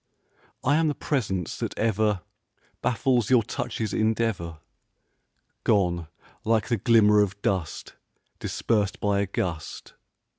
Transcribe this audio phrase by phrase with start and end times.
[0.63, 2.21] I am the presence that ever
[2.81, 4.57] Baffles your touch's endeavor,
[5.63, 6.07] Gone
[6.43, 7.93] like the glimmer of dust
[8.39, 9.93] Dispersed by a gust.